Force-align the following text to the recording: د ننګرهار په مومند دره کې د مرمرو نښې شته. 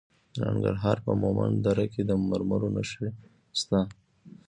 د 0.33 0.35
ننګرهار 0.47 0.97
په 1.05 1.11
مومند 1.21 1.57
دره 1.65 1.85
کې 1.93 2.01
د 2.05 2.11
مرمرو 2.29 2.73
نښې 2.75 3.09
شته. 3.59 3.79